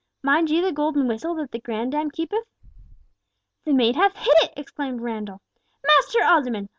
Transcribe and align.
Mind 0.23 0.49
you 0.49 0.63
the 0.63 0.71
golden 0.71 1.07
whistle 1.07 1.35
that 1.35 1.51
the 1.51 1.59
grandame 1.59 2.09
keepeth?" 2.09 2.43
"The 3.65 3.73
maid 3.73 3.95
hath 3.95 4.15
hit 4.17 4.33
it!" 4.41 4.51
exclaimed 4.57 4.99
Randall. 5.01 5.43
"Master 5.85 6.23
alderman! 6.23 6.69